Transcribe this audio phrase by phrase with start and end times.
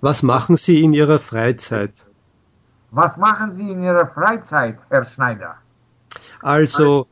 [0.00, 2.04] Was machen Sie in Ihrer Freizeit?
[2.90, 5.56] Was machen Sie in Ihrer Freizeit, Herr Schneider?
[6.42, 7.06] Also,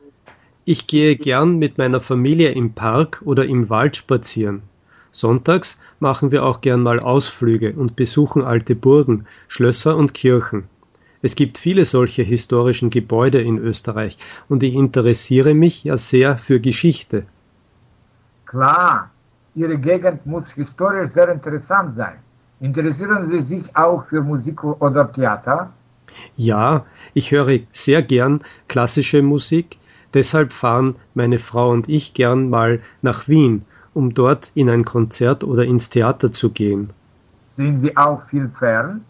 [0.64, 4.62] ich gehe gern mit meiner Familie im Park oder im Wald spazieren.
[5.10, 10.64] Sonntags machen wir auch gern mal Ausflüge und besuchen alte Burgen, Schlösser und Kirchen.
[11.20, 14.18] Es gibt viele solche historischen Gebäude in Österreich
[14.48, 17.26] und ich interessiere mich ja sehr für Geschichte.
[18.46, 19.10] Klar,
[19.54, 22.18] Ihre Gegend muss historisch sehr interessant sein.
[22.62, 25.72] Interessieren Sie sich auch für Musik oder Theater?
[26.36, 29.78] Ja, ich höre sehr gern klassische Musik,
[30.14, 35.42] deshalb fahren meine Frau und ich gern mal nach Wien, um dort in ein Konzert
[35.42, 36.90] oder ins Theater zu gehen.
[37.56, 39.00] Sind Sie auch viel fern?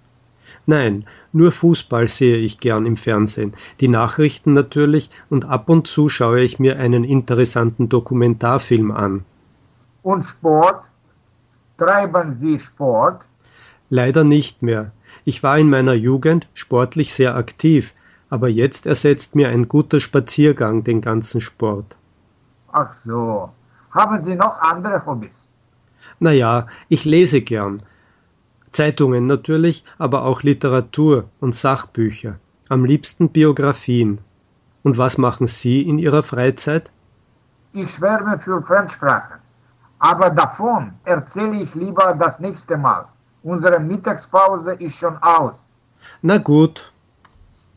[0.64, 6.08] Nein, nur Fußball sehe ich gern im Fernsehen, die Nachrichten natürlich und ab und zu
[6.08, 9.26] schaue ich mir einen interessanten Dokumentarfilm an.
[10.02, 10.84] Und Sport?
[11.76, 13.26] Treiben Sie Sport?
[13.94, 14.90] Leider nicht mehr.
[15.26, 17.92] Ich war in meiner Jugend sportlich sehr aktiv,
[18.30, 21.98] aber jetzt ersetzt mir ein guter Spaziergang den ganzen Sport.
[22.72, 23.50] Ach so.
[23.90, 25.36] Haben Sie noch andere Hobbys?
[26.20, 27.82] Na ja, ich lese gern,
[28.70, 32.36] Zeitungen natürlich, aber auch Literatur und Sachbücher,
[32.70, 34.20] am liebsten Biografien.
[34.82, 36.92] Und was machen Sie in Ihrer Freizeit?
[37.74, 39.36] Ich schwärme für Fremdsprachen.
[39.98, 43.04] Aber davon erzähle ich lieber das nächste Mal.
[43.42, 45.54] Unsere Mittagspause ist schon aus.
[46.20, 46.91] Na gut,